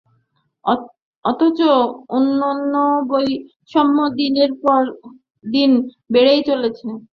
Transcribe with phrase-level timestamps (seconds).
[1.25, 1.59] অথচ
[2.11, 4.81] উন্নয়নবৈষম্য দিনের পর
[5.45, 5.71] দিন
[6.13, 6.87] বেড়েই চলেছে।